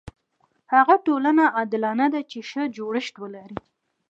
هغه 0.73 0.95
ټولنه 1.05 1.43
عادلانه 1.57 2.07
ده 2.13 2.21
چې 2.29 2.39
ښه 2.49 2.63
جوړښت 2.75 3.13
ولري. 3.19 3.57